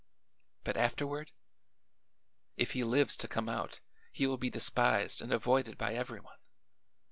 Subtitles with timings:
[0.63, 1.31] "But afterward?
[2.57, 3.81] If he lives to come out
[4.11, 6.39] he will be despised and avoided by everyone.